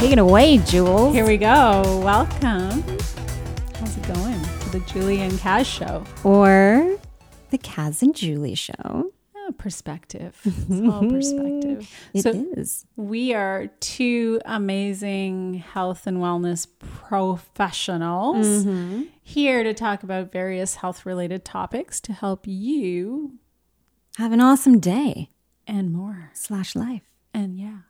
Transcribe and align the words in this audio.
Take 0.00 0.12
it 0.12 0.18
away, 0.18 0.56
Jules. 0.58 1.14
Here 1.14 1.26
we 1.26 1.36
go. 1.36 1.82
Welcome. 2.02 2.82
How's 3.78 3.96
it 3.98 4.06
going 4.08 4.40
to 4.60 4.70
the 4.70 4.82
Julie 4.86 5.20
and 5.20 5.32
Kaz 5.34 5.66
show? 5.66 6.04
Or 6.24 6.96
the 7.50 7.58
Kaz 7.58 8.00
and 8.00 8.14
Julie 8.16 8.54
show. 8.54 8.72
Oh, 9.36 9.52
perspective. 9.58 10.40
It's 10.44 10.70
all 10.88 11.06
perspective. 11.06 11.90
It 12.14 12.22
so 12.22 12.30
is. 12.56 12.86
we 12.96 13.34
are 13.34 13.66
two 13.80 14.40
amazing 14.46 15.54
health 15.74 16.06
and 16.06 16.16
wellness 16.16 16.66
professionals 16.78 18.46
Mm-hmm. 18.46 19.02
here 19.22 19.62
to 19.62 19.74
talk 19.74 20.02
about 20.02 20.32
various 20.32 20.76
health 20.76 21.04
related 21.04 21.44
topics 21.44 22.00
to 22.02 22.14
help 22.14 22.46
you 22.46 23.34
Have 24.16 24.32
an 24.32 24.40
awesome 24.40 24.80
day 24.80 25.28
and 25.66 25.92
more. 25.92 26.30
slash 26.32 26.74
life. 26.74 27.02
And 27.34 27.58
yeah. 27.58 27.80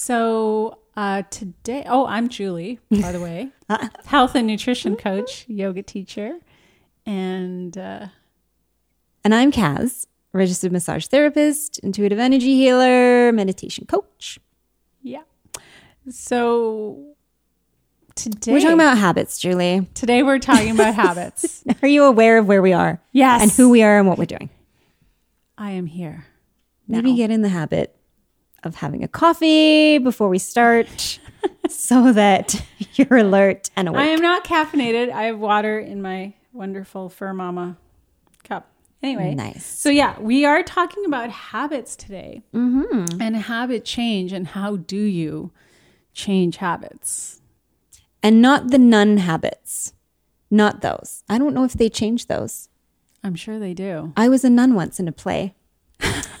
So 0.00 0.78
uh, 0.96 1.22
today, 1.28 1.84
oh, 1.88 2.06
I'm 2.06 2.28
Julie, 2.28 2.78
by 2.88 3.10
the 3.10 3.20
way, 3.20 3.48
health 4.06 4.36
and 4.36 4.46
nutrition 4.46 4.94
coach, 4.94 5.44
yoga 5.48 5.82
teacher, 5.82 6.38
and 7.04 7.76
uh, 7.76 8.06
And 9.24 9.34
I'm 9.34 9.50
Kaz, 9.50 10.06
registered 10.32 10.70
massage 10.70 11.06
therapist, 11.06 11.80
intuitive 11.80 12.20
energy 12.20 12.54
healer, 12.54 13.32
meditation 13.32 13.86
coach. 13.86 14.38
yeah. 15.02 15.22
So 16.08 17.14
today, 18.14 18.52
We're 18.52 18.60
talking 18.60 18.74
about 18.74 18.98
habits, 18.98 19.40
Julie. 19.40 19.88
today 19.94 20.22
we're 20.22 20.38
talking 20.38 20.70
about 20.70 20.94
habits. 21.06 21.64
Are 21.82 21.88
you 21.88 22.04
aware 22.04 22.38
of 22.38 22.46
where 22.46 22.62
we 22.62 22.72
are 22.72 23.02
Yes, 23.10 23.42
and 23.42 23.50
who 23.50 23.68
we 23.68 23.82
are 23.82 23.98
and 23.98 24.06
what 24.06 24.16
we're 24.16 24.26
doing? 24.26 24.48
I 25.58 25.72
am 25.72 25.86
here. 25.86 26.24
Maybe 26.86 27.16
get 27.16 27.32
in 27.32 27.42
the 27.42 27.48
habit 27.48 27.97
of 28.64 28.76
having 28.76 29.04
a 29.04 29.08
coffee 29.08 29.98
before 29.98 30.28
we 30.28 30.38
start 30.38 31.18
so 31.68 32.12
that 32.12 32.62
you're 32.94 33.18
alert 33.18 33.70
and 33.76 33.88
awake. 33.88 34.00
I 34.00 34.06
am 34.06 34.20
not 34.20 34.44
caffeinated. 34.44 35.10
I 35.10 35.24
have 35.24 35.38
water 35.38 35.78
in 35.78 36.02
my 36.02 36.34
wonderful 36.52 37.08
Fur 37.08 37.32
Mama 37.32 37.76
cup. 38.44 38.70
Anyway, 39.02 39.34
Nice. 39.34 39.64
So 39.64 39.90
yeah, 39.90 40.18
we 40.18 40.44
are 40.44 40.62
talking 40.62 41.04
about 41.04 41.30
habits 41.30 41.94
today 41.94 42.42
mm-hmm. 42.52 43.20
and 43.20 43.36
habit 43.36 43.84
change 43.84 44.32
and 44.32 44.48
how 44.48 44.76
do 44.76 45.00
you 45.00 45.52
change 46.12 46.56
habits. 46.56 47.40
and 48.22 48.42
not 48.42 48.70
the 48.72 48.78
nun 48.78 49.18
habits. 49.18 49.92
Not 50.50 50.80
those. 50.80 51.22
I 51.28 51.38
don't 51.38 51.54
know 51.54 51.64
if 51.64 51.74
they 51.74 51.88
change 51.88 52.26
those. 52.26 52.68
I'm 53.22 53.34
sure 53.34 53.58
they 53.58 53.74
do. 53.74 54.12
I 54.16 54.28
was 54.28 54.44
a 54.44 54.50
nun 54.50 54.74
once 54.74 54.98
in 54.98 55.06
a 55.06 55.12
play, 55.12 55.54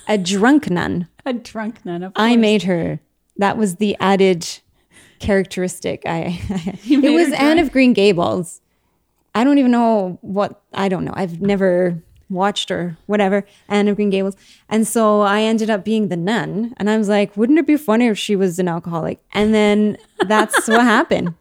a 0.08 0.18
drunk 0.18 0.70
nun. 0.70 1.08
A 1.24 1.32
drunk 1.32 1.84
nun. 1.84 2.02
Of 2.02 2.12
I 2.16 2.36
made 2.36 2.64
her. 2.64 2.98
That 3.36 3.56
was 3.56 3.76
the 3.76 3.96
added 4.00 4.46
characteristic. 5.20 6.02
I 6.06 6.40
it 6.88 7.12
was 7.12 7.32
Anne 7.32 7.58
of 7.58 7.72
Green 7.72 7.92
Gables. 7.92 8.60
I 9.34 9.44
don't 9.44 9.58
even 9.58 9.70
know 9.70 10.18
what 10.22 10.60
I 10.72 10.88
don't 10.88 11.04
know. 11.04 11.12
I've 11.14 11.40
never 11.40 12.02
watched 12.30 12.70
or 12.70 12.96
whatever 13.06 13.44
Anne 13.68 13.88
of 13.88 13.96
Green 13.96 14.10
Gables, 14.10 14.36
and 14.68 14.86
so 14.86 15.20
I 15.20 15.42
ended 15.42 15.70
up 15.70 15.84
being 15.84 16.08
the 16.08 16.16
nun. 16.16 16.74
And 16.78 16.90
I 16.90 16.98
was 16.98 17.08
like, 17.08 17.36
wouldn't 17.36 17.58
it 17.58 17.66
be 17.66 17.76
funny 17.76 18.06
if 18.06 18.18
she 18.18 18.36
was 18.36 18.58
an 18.58 18.68
alcoholic? 18.68 19.20
And 19.32 19.54
then 19.54 19.96
that's 20.26 20.66
what 20.68 20.80
happened. 20.96 21.34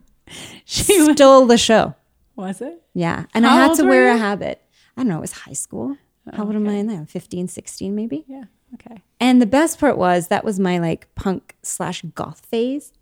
She 0.65 1.01
was, 1.01 1.15
Stole 1.15 1.45
the 1.45 1.57
show. 1.57 1.95
was 2.35 2.61
it? 2.61 2.81
Yeah, 2.93 3.25
and 3.33 3.45
I 3.47 3.55
had 3.55 3.75
to 3.75 3.83
wear 3.85 4.09
a 4.09 4.17
habit. 4.17 4.61
I 4.95 5.01
don't 5.01 5.09
know. 5.09 5.17
It 5.17 5.21
was 5.21 5.31
high 5.31 5.53
school. 5.53 5.97
How 6.33 6.43
old 6.45 6.55
am 6.55 6.67
I 6.67 6.81
now? 6.81 7.05
15, 7.07 7.47
16 7.47 7.95
maybe. 7.95 8.25
Yeah. 8.27 8.45
Okay. 8.79 9.01
And 9.19 9.41
the 9.41 9.45
best 9.45 9.79
part 9.79 9.97
was 9.97 10.27
that 10.27 10.43
was 10.43 10.59
my 10.59 10.79
like 10.79 11.13
punk 11.15 11.55
slash 11.63 12.03
goth 12.15 12.45
phase. 12.45 12.93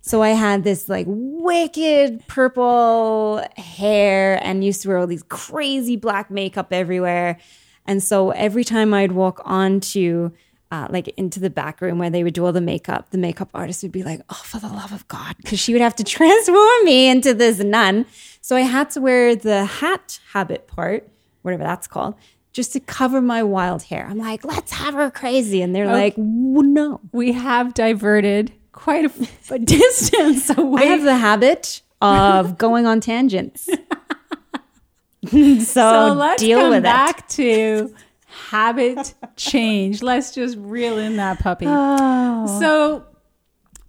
So 0.00 0.22
I 0.22 0.30
had 0.30 0.62
this 0.64 0.88
like 0.88 1.06
wicked 1.08 2.26
purple 2.28 3.44
hair 3.56 4.38
and 4.42 4.64
used 4.64 4.82
to 4.82 4.88
wear 4.88 4.98
all 4.98 5.06
these 5.06 5.24
crazy 5.24 5.96
black 5.96 6.30
makeup 6.30 6.72
everywhere. 6.72 7.38
And 7.86 8.02
so 8.02 8.30
every 8.30 8.64
time 8.64 8.94
I'd 8.94 9.12
walk 9.12 9.40
onto 9.44 10.30
uh, 10.70 10.88
like 10.90 11.08
into 11.16 11.38
the 11.38 11.50
back 11.50 11.80
room 11.80 11.98
where 11.98 12.10
they 12.10 12.24
would 12.24 12.34
do 12.34 12.44
all 12.44 12.52
the 12.52 12.60
makeup, 12.60 13.10
the 13.10 13.18
makeup 13.18 13.48
artist 13.54 13.82
would 13.82 13.92
be 13.92 14.02
like, 14.02 14.20
"Oh, 14.28 14.42
for 14.44 14.58
the 14.58 14.68
love 14.68 14.92
of 14.92 15.06
God," 15.06 15.36
because 15.36 15.60
she 15.60 15.72
would 15.72 15.82
have 15.82 15.94
to 15.96 16.04
transform 16.18 16.84
me 16.84 17.08
into 17.08 17.32
this 17.32 17.58
nun. 17.58 18.06
So 18.40 18.56
I 18.56 18.62
had 18.62 18.90
to 18.90 19.00
wear 19.00 19.36
the 19.36 19.64
hat 19.66 20.18
habit 20.32 20.66
part, 20.66 21.08
whatever 21.42 21.62
that's 21.62 21.86
called, 21.86 22.14
just 22.54 22.72
to 22.72 22.80
cover 22.80 23.20
my 23.20 23.42
wild 23.42 23.82
hair. 23.82 24.06
I'm 24.08 24.16
like, 24.16 24.44
"Let's 24.44 24.72
have 24.72 24.94
her 24.94 25.10
crazy," 25.10 25.60
and 25.60 25.74
they're 25.74 25.88
oh. 25.88 25.92
like, 25.92 26.14
"No." 26.16 27.00
We 27.12 27.32
have 27.32 27.74
diverted 27.74 28.52
quite 28.72 29.04
a, 29.04 29.28
a 29.54 29.58
distance 29.58 30.48
away. 30.56 30.82
I 30.82 30.84
have 30.86 31.02
the 31.02 31.16
habit 31.16 31.82
of 32.00 32.56
going 32.58 32.86
on 32.86 33.00
tangents. 33.00 33.64
so, 35.28 35.58
so 35.58 36.14
let's 36.16 36.42
deal 36.42 36.60
come 36.60 36.70
with 36.70 36.78
it. 36.78 36.82
back 36.84 37.28
to 37.30 37.94
habit 38.26 39.14
change. 39.36 40.02
Let's 40.02 40.32
just 40.32 40.56
reel 40.56 40.98
in 40.98 41.16
that 41.16 41.40
puppy. 41.40 41.66
Oh. 41.68 42.60
So, 42.60 43.04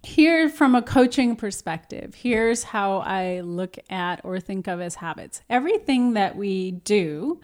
here 0.02 0.48
from 0.48 0.74
a 0.74 0.82
coaching 0.82 1.36
perspective, 1.36 2.16
here's 2.16 2.64
how 2.64 2.98
I 2.98 3.40
look 3.40 3.78
at 3.90 4.24
or 4.24 4.40
think 4.40 4.66
of 4.66 4.80
as 4.80 4.96
habits. 4.96 5.42
Everything 5.48 6.14
that 6.14 6.36
we 6.36 6.72
do 6.72 7.40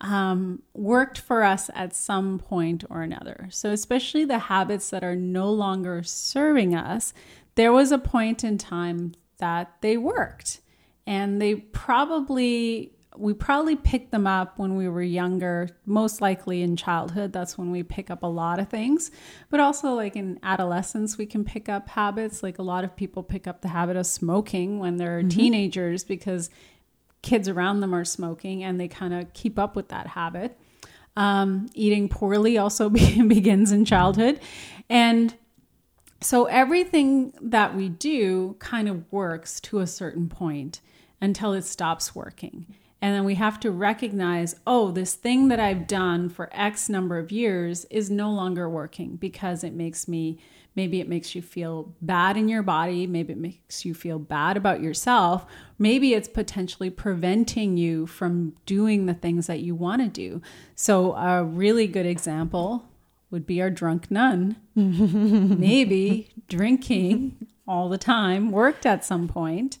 um, 0.00 0.62
worked 0.74 1.18
for 1.18 1.42
us 1.42 1.70
at 1.74 1.94
some 1.94 2.38
point 2.38 2.84
or 2.90 3.02
another. 3.02 3.48
So, 3.50 3.70
especially 3.70 4.24
the 4.24 4.38
habits 4.38 4.90
that 4.90 5.02
are 5.02 5.16
no 5.16 5.50
longer 5.50 6.02
serving 6.02 6.74
us, 6.74 7.14
there 7.54 7.72
was 7.72 7.92
a 7.92 7.98
point 7.98 8.44
in 8.44 8.58
time 8.58 9.12
that 9.38 9.72
they 9.80 9.96
worked. 9.96 10.60
And 11.06 11.40
they 11.40 11.54
probably, 11.54 12.92
we 13.16 13.32
probably 13.32 13.76
picked 13.76 14.10
them 14.10 14.26
up 14.26 14.58
when 14.58 14.76
we 14.76 14.88
were 14.88 15.02
younger, 15.02 15.68
most 15.86 16.20
likely 16.20 16.62
in 16.62 16.76
childhood. 16.76 17.32
That's 17.32 17.56
when 17.56 17.70
we 17.70 17.82
pick 17.82 18.10
up 18.10 18.22
a 18.22 18.26
lot 18.26 18.58
of 18.58 18.68
things. 18.68 19.10
But 19.48 19.60
also, 19.60 19.94
like 19.94 20.16
in 20.16 20.38
adolescence, 20.42 21.16
we 21.16 21.24
can 21.24 21.44
pick 21.44 21.68
up 21.68 21.88
habits. 21.88 22.42
Like 22.42 22.58
a 22.58 22.62
lot 22.62 22.84
of 22.84 22.96
people 22.96 23.22
pick 23.22 23.46
up 23.46 23.62
the 23.62 23.68
habit 23.68 23.96
of 23.96 24.06
smoking 24.06 24.78
when 24.78 24.96
they're 24.96 25.22
teenagers 25.22 26.04
because 26.04 26.50
kids 27.22 27.48
around 27.48 27.80
them 27.80 27.94
are 27.94 28.04
smoking 28.04 28.62
and 28.62 28.80
they 28.80 28.88
kind 28.88 29.14
of 29.14 29.32
keep 29.32 29.58
up 29.58 29.76
with 29.76 29.88
that 29.88 30.06
habit. 30.08 30.58
Um, 31.16 31.68
eating 31.74 32.08
poorly 32.08 32.58
also 32.58 32.88
be- 32.88 33.22
begins 33.26 33.72
in 33.72 33.84
childhood. 33.84 34.40
And 34.88 35.34
so 36.20 36.46
everything 36.46 37.32
that 37.40 37.74
we 37.74 37.88
do 37.88 38.56
kind 38.58 38.88
of 38.88 39.10
works 39.12 39.60
to 39.62 39.80
a 39.80 39.86
certain 39.86 40.28
point 40.28 40.80
until 41.20 41.52
it 41.52 41.62
stops 41.62 42.14
working. 42.14 42.66
And 43.02 43.14
then 43.14 43.24
we 43.24 43.34
have 43.34 43.60
to 43.60 43.70
recognize, 43.70 44.56
oh, 44.66 44.90
this 44.90 45.14
thing 45.14 45.48
that 45.48 45.60
I've 45.60 45.86
done 45.86 46.28
for 46.28 46.48
X 46.52 46.88
number 46.88 47.18
of 47.18 47.30
years 47.30 47.84
is 47.86 48.10
no 48.10 48.30
longer 48.30 48.68
working 48.68 49.16
because 49.16 49.62
it 49.62 49.74
makes 49.74 50.08
me, 50.08 50.38
maybe 50.76 51.00
it 51.00 51.08
makes 51.08 51.34
you 51.34 51.42
feel 51.42 51.94
bad 52.02 52.36
in 52.36 52.48
your 52.48 52.62
body. 52.62 53.06
Maybe 53.06 53.32
it 53.32 53.38
makes 53.38 53.84
you 53.84 53.94
feel 53.94 54.18
bad 54.18 54.56
about 54.56 54.82
yourself. 54.82 55.46
Maybe 55.78 56.14
it's 56.14 56.28
potentially 56.28 56.90
preventing 56.90 57.76
you 57.76 58.06
from 58.06 58.54
doing 58.66 59.06
the 59.06 59.14
things 59.14 59.46
that 59.48 59.60
you 59.60 59.74
want 59.74 60.02
to 60.02 60.08
do. 60.08 60.42
So, 60.74 61.14
a 61.14 61.42
really 61.42 61.86
good 61.86 62.06
example 62.06 62.84
would 63.30 63.46
be 63.46 63.60
our 63.60 63.70
drunk 63.70 64.10
nun. 64.10 64.56
Maybe 64.74 66.28
drinking 66.48 67.48
all 67.66 67.88
the 67.88 67.98
time 67.98 68.52
worked 68.52 68.86
at 68.86 69.04
some 69.04 69.26
point, 69.26 69.78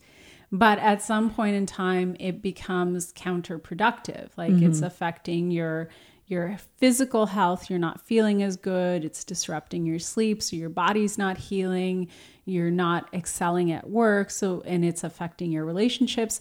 but 0.50 0.78
at 0.78 1.02
some 1.02 1.30
point 1.30 1.54
in 1.54 1.66
time 1.66 2.16
it 2.18 2.42
becomes 2.42 3.12
counterproductive. 3.12 4.30
Like 4.36 4.52
it's 4.52 4.78
mm-hmm. 4.78 4.84
affecting 4.84 5.50
your 5.50 5.88
your 6.26 6.58
physical 6.78 7.26
health, 7.26 7.70
you're 7.70 7.78
not 7.78 8.00
feeling 8.00 8.42
as 8.42 8.56
good, 8.56 9.04
it's 9.04 9.24
disrupting 9.24 9.86
your 9.86 9.98
sleep, 9.98 10.42
so 10.42 10.56
your 10.56 10.68
body's 10.68 11.16
not 11.16 11.36
healing, 11.38 12.08
you're 12.44 12.70
not 12.70 13.08
excelling 13.12 13.70
at 13.72 13.88
work, 13.88 14.30
so 14.30 14.62
and 14.66 14.84
it's 14.84 15.04
affecting 15.04 15.52
your 15.52 15.64
relationships. 15.64 16.40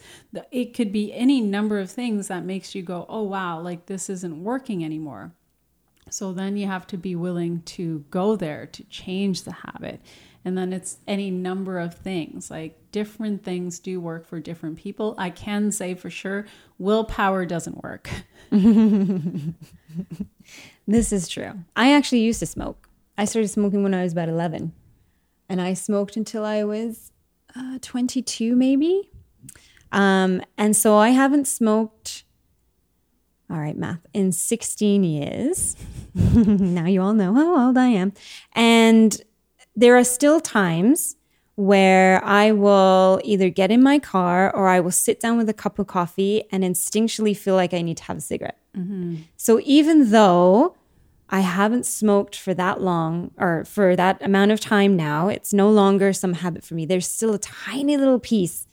It 0.52 0.74
could 0.74 0.92
be 0.92 1.14
any 1.14 1.42
number 1.42 1.80
of 1.80 1.92
things 1.92 2.28
that 2.28 2.46
makes 2.46 2.74
you 2.76 2.82
go, 2.82 3.06
"Oh 3.10 3.24
wow, 3.24 3.62
like 3.62 3.86
this 3.86 4.10
isn't 4.10 4.44
working 4.44 4.84
anymore." 4.84 5.34
So 6.10 6.34
then 6.34 6.56
you 6.58 6.68
have 6.68 6.88
to 6.88 6.98
be 6.98 7.16
willing 7.16 7.62
to 7.64 8.06
go 8.10 8.36
there 8.36 8.68
to 8.68 8.84
change 8.86 9.44
the 9.44 9.52
habit. 9.52 10.02
And 10.44 10.58
then 10.58 10.72
it's 10.72 10.98
any 11.08 11.32
number 11.32 11.80
of 11.80 11.96
things. 11.96 12.52
Like 12.52 12.78
different 12.92 13.44
things 13.44 13.80
do 13.80 14.00
work 14.00 14.28
for 14.28 14.40
different 14.40 14.78
people. 14.78 15.16
I 15.18 15.32
can 15.32 15.72
say 15.72 15.96
for 15.96 16.10
sure, 16.10 16.46
willpower 16.78 17.46
doesn't 17.46 17.84
work. 17.84 18.10
This 20.88 21.12
is 21.12 21.28
true. 21.28 21.52
I 21.76 21.94
actually 21.94 22.22
used 22.22 22.40
to 22.40 22.46
smoke. 22.46 22.90
I 23.18 23.26
started 23.26 23.48
smoking 23.48 23.82
when 23.82 23.94
I 23.94 24.04
was 24.04 24.12
about 24.12 24.30
11. 24.30 24.72
And 25.50 25.62
I 25.62 25.74
smoked 25.74 26.16
until 26.16 26.44
I 26.46 26.64
was 26.64 27.12
uh, 27.56 27.80
22, 27.82 28.56
maybe. 28.56 29.10
Um, 29.92 30.42
and 30.58 30.76
so 30.76 30.98
I 30.98 31.10
haven't 31.10 31.46
smoked, 31.48 32.24
all 33.50 33.58
right, 33.58 33.78
math, 33.78 34.06
in 34.14 34.32
16 34.32 35.04
years. 35.04 35.76
now 36.34 36.86
you 36.86 37.02
all 37.02 37.14
know 37.14 37.34
how 37.34 37.68
old 37.68 37.78
I 37.78 37.88
am. 37.88 38.14
And 38.54 39.20
there 39.76 39.98
are 39.98 40.04
still 40.04 40.40
times 40.40 41.18
where 41.56 42.24
I 42.24 42.52
will 42.52 43.20
either 43.24 43.50
get 43.50 43.72
in 43.72 43.84
my 43.84 44.00
car 44.00 44.54
or 44.54 44.68
I 44.68 44.80
will 44.80 44.92
sit 44.92 45.20
down 45.20 45.38
with 45.38 45.50
a 45.50 45.54
cup 45.54 45.80
of 45.80 45.88
coffee 45.88 46.44
and 46.52 46.64
instinctually 46.64 47.36
feel 47.36 47.56
like 47.56 47.74
I 47.74 47.82
need 47.82 47.98
to 47.98 48.04
have 48.04 48.18
a 48.18 48.22
cigarette. 48.22 48.58
Mm-hmm. 48.78 49.16
So 49.38 49.60
even 49.64 50.12
though 50.12 50.76
I 51.30 51.42
haven't 51.42 51.86
smoked 51.86 52.36
for 52.36 52.54
that 52.54 52.82
long 52.82 53.32
or 53.38 53.66
for 53.66 53.96
that 53.96 54.22
amount 54.22 54.52
of 54.52 54.60
time 54.60 54.96
now, 54.96 55.28
it's 55.28 55.54
no 55.54 55.70
longer 55.70 56.14
some 56.14 56.34
habit 56.34 56.64
for 56.64 56.76
me. 56.76 56.86
There's 56.86 57.08
still 57.08 57.34
a 57.34 57.40
tiny 57.40 57.98
little 57.98 58.20
piece 58.20 58.68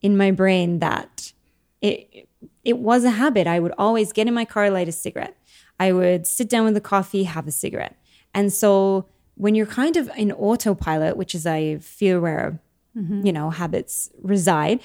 in 0.00 0.16
my 0.16 0.30
brain 0.30 0.80
that 0.80 1.32
it 1.80 2.28
it 2.62 2.78
was 2.78 3.04
a 3.04 3.10
habit. 3.10 3.46
I 3.46 3.60
would 3.60 3.74
always 3.76 4.12
get 4.12 4.26
in 4.26 4.34
my 4.34 4.44
car, 4.44 4.70
light 4.70 4.88
a 4.88 4.92
cigarette. 4.92 5.36
I 5.80 5.92
would 5.92 6.26
sit 6.26 6.48
down 6.48 6.64
with 6.64 6.76
a 6.76 6.80
coffee, 6.80 7.24
have 7.24 7.46
a 7.46 7.52
cigarette. 7.52 7.96
And 8.32 8.52
so 8.52 9.06
when 9.36 9.54
you're 9.54 9.66
kind 9.66 9.96
of 9.96 10.10
in 10.16 10.32
autopilot, 10.32 11.16
which 11.16 11.34
is 11.34 11.46
I 11.46 11.78
feel 11.78 12.20
where 12.20 12.60
mm-hmm. 12.96 13.26
you 13.26 13.32
know 13.32 13.50
habits 13.50 14.10
reside, 14.22 14.80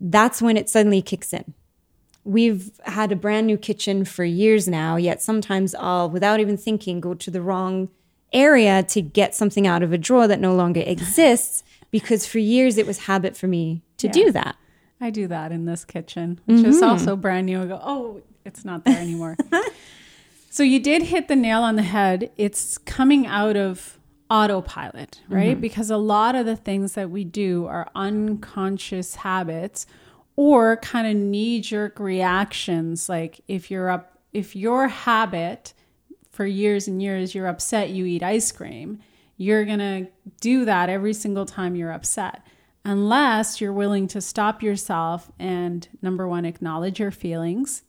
that's 0.00 0.40
when 0.40 0.56
it 0.56 0.68
suddenly 0.68 1.02
kicks 1.02 1.32
in. 1.32 1.54
We've 2.24 2.70
had 2.84 3.12
a 3.12 3.16
brand 3.16 3.46
new 3.46 3.56
kitchen 3.56 4.04
for 4.04 4.24
years 4.24 4.68
now, 4.68 4.96
yet 4.96 5.22
sometimes 5.22 5.74
I'll, 5.74 6.10
without 6.10 6.38
even 6.38 6.56
thinking, 6.56 7.00
go 7.00 7.14
to 7.14 7.30
the 7.30 7.40
wrong 7.40 7.88
area 8.32 8.82
to 8.84 9.00
get 9.00 9.34
something 9.34 9.66
out 9.66 9.82
of 9.82 9.92
a 9.92 9.98
drawer 9.98 10.28
that 10.28 10.40
no 10.40 10.54
longer 10.54 10.80
exists 10.86 11.64
because 11.90 12.26
for 12.26 12.38
years 12.38 12.78
it 12.78 12.86
was 12.86 12.98
habit 12.98 13.36
for 13.36 13.46
me 13.46 13.82
to 13.96 14.08
do 14.08 14.30
that. 14.32 14.56
I 15.00 15.10
do 15.10 15.26
that 15.28 15.50
in 15.50 15.64
this 15.64 15.84
kitchen, 15.84 16.40
which 16.44 16.62
is 16.62 16.76
mm-hmm. 16.76 16.90
also 16.90 17.16
brand 17.16 17.46
new. 17.46 17.62
I 17.62 17.66
go, 17.66 17.80
oh, 17.82 18.20
it's 18.44 18.64
not 18.64 18.84
there 18.84 18.98
anymore. 18.98 19.36
so 20.50 20.62
you 20.62 20.80
did 20.80 21.04
hit 21.04 21.28
the 21.28 21.36
nail 21.36 21.62
on 21.62 21.76
the 21.76 21.82
head. 21.82 22.30
It's 22.36 22.76
coming 22.76 23.26
out 23.26 23.56
of 23.56 23.98
autopilot, 24.28 25.20
right? 25.28 25.52
Mm-hmm. 25.52 25.60
Because 25.60 25.90
a 25.90 25.96
lot 25.96 26.34
of 26.34 26.44
the 26.44 26.56
things 26.56 26.94
that 26.94 27.08
we 27.10 27.24
do 27.24 27.66
are 27.66 27.88
unconscious 27.94 29.14
habits 29.14 29.86
or 30.36 30.76
kind 30.78 31.06
of 31.06 31.16
knee 31.16 31.60
jerk 31.60 31.98
reactions. 31.98 33.08
Like 33.08 33.40
if 33.48 33.70
you're 33.70 33.90
up, 33.90 34.18
if 34.32 34.54
your 34.54 34.88
habit 34.88 35.72
for 36.30 36.44
years 36.44 36.88
and 36.88 37.00
years, 37.00 37.34
you're 37.34 37.46
upset, 37.48 37.90
you 37.90 38.04
eat 38.04 38.22
ice 38.22 38.50
cream, 38.52 38.98
you're 39.36 39.64
going 39.64 39.78
to 39.78 40.06
do 40.40 40.64
that 40.64 40.88
every 40.88 41.14
single 41.14 41.46
time 41.46 41.74
you're 41.74 41.92
upset 41.92 42.44
unless 42.84 43.60
you're 43.60 43.72
willing 43.72 44.08
to 44.08 44.20
stop 44.20 44.62
yourself 44.62 45.30
and 45.38 45.88
number 46.02 46.26
one, 46.26 46.44
acknowledge 46.44 46.98
your 46.98 47.10
feelings. 47.10 47.82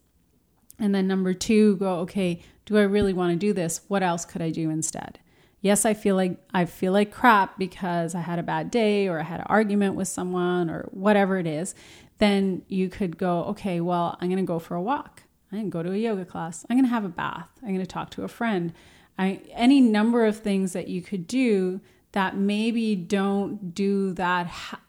And 0.79 0.93
then 0.93 1.07
number 1.07 1.33
two, 1.33 1.77
go, 1.77 1.99
okay, 1.99 2.41
do 2.65 2.77
I 2.77 2.83
really 2.83 3.13
want 3.13 3.31
to 3.31 3.37
do 3.37 3.53
this? 3.53 3.81
What 3.87 4.03
else 4.03 4.25
could 4.25 4.41
I 4.41 4.49
do 4.49 4.69
instead? 4.69 5.19
Yes, 5.61 5.85
I 5.85 5.93
feel 5.93 6.15
like 6.15 6.37
I 6.53 6.65
feel 6.65 6.91
like 6.91 7.11
crap 7.11 7.57
because 7.59 8.15
I 8.15 8.21
had 8.21 8.39
a 8.39 8.43
bad 8.43 8.71
day 8.71 9.07
or 9.07 9.19
I 9.19 9.23
had 9.23 9.41
an 9.41 9.45
argument 9.47 9.95
with 9.95 10.07
someone 10.07 10.69
or 10.69 10.87
whatever 10.91 11.37
it 11.37 11.45
is. 11.45 11.75
Then 12.17 12.63
you 12.67 12.89
could 12.89 13.17
go, 13.17 13.43
okay, 13.45 13.79
well, 13.79 14.17
I'm 14.19 14.29
going 14.29 14.43
to 14.43 14.47
go 14.47 14.59
for 14.59 14.75
a 14.75 14.81
walk. 14.81 15.23
I'm 15.51 15.59
going 15.59 15.71
to 15.71 15.73
go 15.73 15.83
to 15.83 15.91
a 15.91 15.97
yoga 15.97 16.25
class. 16.25 16.65
I'm 16.69 16.77
going 16.77 16.85
to 16.85 16.93
have 16.93 17.05
a 17.05 17.09
bath. 17.09 17.49
I'm 17.61 17.69
going 17.69 17.79
to 17.81 17.85
talk 17.85 18.09
to 18.11 18.23
a 18.23 18.27
friend. 18.27 18.73
I, 19.17 19.41
any 19.51 19.81
number 19.81 20.25
of 20.25 20.39
things 20.39 20.73
that 20.73 20.87
you 20.87 21.01
could 21.01 21.27
do 21.27 21.81
that 22.13 22.37
maybe 22.37 22.95
don't 22.95 23.73
do 23.73 24.13
that 24.13 24.47
ha- 24.47 24.81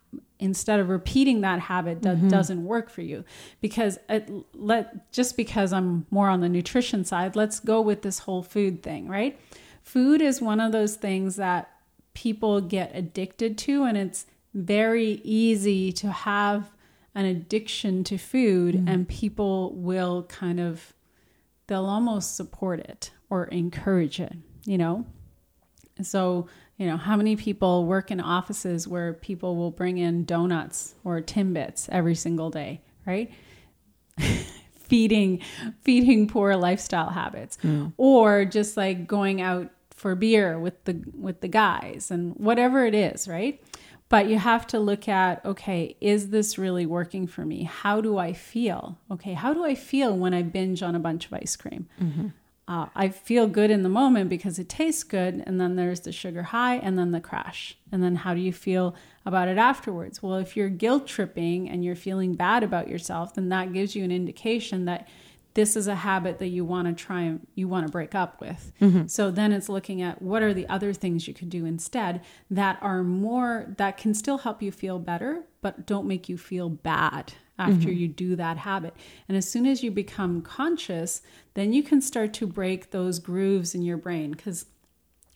instead 0.43 0.81
of 0.81 0.89
repeating 0.89 1.41
that 1.41 1.61
habit 1.61 2.03
that 2.03 2.17
mm-hmm. 2.17 2.29
doesn't 2.29 2.65
work 2.65 2.91
for 2.91 3.03
you. 3.03 3.25
Because 3.61 3.99
it, 4.09 4.31
let 4.55 5.13
just 5.13 5.37
because 5.37 5.73
i'm 5.73 6.07
more 6.11 6.29
on 6.29 6.41
the 6.41 6.49
nutrition 6.49 7.05
side 7.05 7.37
let's 7.37 7.61
go 7.61 7.81
with 7.81 8.03
this 8.03 8.21
whole 8.21 8.43
food 8.43 8.83
thing 8.83 9.09
right? 9.09 9.39
Food 9.83 10.23
is 10.23 10.41
one 10.41 10.61
of 10.61 10.71
those 10.71 10.95
things 10.95 11.37
that 11.37 11.69
people 12.15 12.61
get 12.61 12.93
addicted 12.95 13.59
to 13.59 13.85
and 13.85 13.97
it's 13.97 14.27
very 14.55 15.21
easy 15.25 15.91
to 15.93 16.11
have 16.11 16.71
an 17.15 17.25
addiction 17.25 18.05
to 18.05 18.17
food 18.17 18.75
mm-hmm. 18.75 18.89
and 18.89 19.09
people 19.09 19.75
will 19.75 20.25
kind 20.25 20.61
of 20.61 20.93
they'll 21.67 21.87
almost 21.87 22.37
support 22.37 22.81
it 22.81 23.11
or 23.31 23.45
encourage 23.45 24.21
it 24.21 24.37
you 24.65 24.79
know? 24.79 25.05
So, 26.03 26.49
you 26.83 26.89
know, 26.89 26.97
how 26.97 27.17
many 27.17 27.37
people 27.37 27.85
work 27.85 28.11
in 28.11 28.21
offices 28.21 28.89
where 28.89 29.13
people 29.13 29.55
will 29.55 29.71
bring 29.71 29.99
in 29.99 30.25
donuts 30.25 30.97
or 31.05 31.21
Timbits 31.21 31.89
every 31.91 32.17
single 32.17 32.51
day, 32.51 32.81
right? 33.07 33.31
feeding 34.19 35.41
feeding 35.83 36.27
poor 36.27 36.57
lifestyle 36.57 37.11
habits. 37.11 37.57
Or 37.99 38.45
just 38.45 38.77
like 38.77 39.07
going 39.07 39.41
out 39.41 39.71
for 39.91 40.17
beer 40.17 40.59
with 40.59 40.83
the 40.83 41.01
with 41.15 41.41
the 41.41 41.47
guys 41.47 42.11
and 42.11 42.35
whatever 42.35 42.85
it 42.85 42.97
is, 42.97 43.29
right? 43.29 43.63
But 44.09 44.27
you 44.27 44.41
have 44.41 44.67
to 44.67 44.81
look 44.81 45.09
at 45.09 45.47
okay, 45.47 45.97
is 46.01 46.31
this 46.31 46.59
really 46.59 46.85
working 46.85 47.29
for 47.29 47.47
me? 47.47 47.63
How 47.63 48.01
do 48.01 48.19
I 48.19 48.33
feel? 48.33 48.99
Okay, 49.09 49.35
how 49.35 49.55
do 49.55 49.65
I 49.65 49.77
feel 49.77 50.17
when 50.17 50.35
I 50.35 50.43
binge 50.43 50.83
on 50.83 50.97
a 50.97 50.99
bunch 50.99 51.27
of 51.27 51.35
ice 51.35 51.55
cream? 51.55 51.87
Mm-hmm. 52.03 52.27
Uh, 52.73 52.87
I 52.95 53.11
feel 53.11 53.49
good 53.49 53.71
in 53.71 53.83
the 53.83 53.91
moment 53.91 54.31
because 54.31 54.59
it 54.59 54.67
tastes 54.67 55.05
good, 55.05 55.43
and 55.47 55.61
then 55.61 55.77
there's 55.77 56.01
the 56.01 56.13
sugar 56.13 56.43
high, 56.43 56.77
and 56.77 56.99
then 56.99 57.11
the 57.11 57.21
crash. 57.21 57.77
And 57.91 58.03
then 58.03 58.17
how 58.17 58.33
do 58.33 58.41
you 58.41 58.53
feel 58.53 58.95
about 59.27 59.49
it 59.49 59.59
afterwards? 59.59 60.23
Well, 60.23 60.37
if 60.37 60.57
you're 60.57 60.71
guilt 60.71 61.07
tripping 61.07 61.69
and 61.69 61.85
you're 61.85 61.95
feeling 61.95 62.35
bad 62.35 62.63
about 62.63 62.89
yourself, 62.89 63.35
then 63.35 63.51
that 63.51 63.75
gives 63.75 63.95
you 63.95 64.05
an 64.05 64.11
indication 64.11 64.87
that 64.87 65.07
this 65.53 65.77
is 65.77 65.87
a 65.87 65.97
habit 65.97 66.39
that 66.39 66.49
you 66.49 66.65
want 66.65 66.89
to 66.89 66.95
try 67.05 67.21
and 67.21 67.47
you 67.55 67.69
want 67.69 67.87
to 67.87 67.93
break 67.93 68.15
up 68.15 68.41
with. 68.41 68.73
So 69.07 69.31
then 69.31 69.53
it's 69.53 69.69
looking 69.69 70.01
at 70.01 70.23
what 70.23 70.43
are 70.43 70.55
the 70.55 70.67
other 70.69 70.95
things 70.95 71.29
you 71.29 71.35
could 71.35 71.51
do 71.51 71.67
instead 71.67 72.23
that 72.51 72.79
are 72.81 73.03
more 73.03 73.67
that 73.77 73.99
can 73.99 74.15
still 74.15 74.39
help 74.39 74.63
you 74.63 74.73
feel 74.73 74.99
better, 74.99 75.45
but 75.61 75.87
don't 75.87 76.07
make 76.07 76.27
you 76.31 76.39
feel 76.39 76.71
bad 76.71 77.35
after 77.63 77.89
mm-hmm. 77.89 77.99
you 77.99 78.09
do 78.09 78.37
that 78.37 78.59
habit. 78.59 78.95
And 79.29 79.37
as 79.37 79.49
soon 79.49 79.67
as 79.67 79.83
you 79.83 79.91
become 79.91 80.43
conscious, 80.43 81.23
then 81.55 81.73
you 81.73 81.83
can 81.83 82.01
start 82.01 82.33
to 82.35 82.47
break 82.47 82.91
those 82.91 83.19
grooves 83.19 83.75
in 83.75 83.83
your 83.83 83.97
brain 83.97 84.33
because 84.33 84.67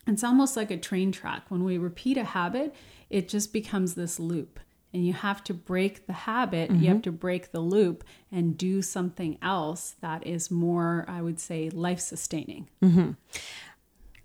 it's 0.07 0.25
almost 0.25 0.57
like 0.57 0.71
a 0.71 0.77
train 0.77 1.13
track. 1.13 1.45
When 1.49 1.65
we 1.65 1.79
repeat 1.79 2.17
a 2.17 2.25
habit, 2.25 2.75
it 3.11 3.29
just 3.29 3.53
becomes 3.53 3.95
this 3.95 4.19
loop. 4.19 4.61
And 4.93 5.07
you 5.07 5.13
have 5.13 5.45
to 5.45 5.55
break 5.55 6.07
the 6.07 6.15
habit, 6.15 6.71
you 6.71 6.89
have 6.89 6.99
mm-hmm. 6.99 7.01
to 7.03 7.13
break 7.13 7.53
the 7.53 7.61
loop 7.61 8.03
and 8.33 8.57
do 8.57 8.81
something 8.81 9.37
else 9.43 9.95
that 10.01 10.27
is 10.27 10.51
more, 10.51 11.05
I 11.07 11.21
would 11.21 11.39
say, 11.39 11.69
life 11.69 12.01
sustaining. 12.01 12.69
Mm-hmm. 12.83 13.11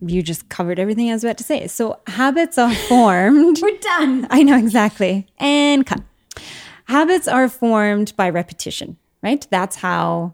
You 0.07 0.23
just 0.23 0.49
covered 0.49 0.79
everything 0.79 1.09
I 1.09 1.13
was 1.13 1.23
about 1.23 1.37
to 1.39 1.43
say. 1.43 1.67
So 1.67 1.99
habits 2.07 2.57
are 2.57 2.73
formed. 2.89 3.59
We're 3.61 3.77
done. 3.79 4.27
I 4.29 4.43
know 4.43 4.57
exactly. 4.57 5.27
And 5.39 5.85
cut. 5.85 6.01
Habits 6.91 7.25
are 7.25 7.47
formed 7.47 8.13
by 8.17 8.29
repetition, 8.29 8.97
right? 9.23 9.47
That's 9.49 9.77
how 9.77 10.33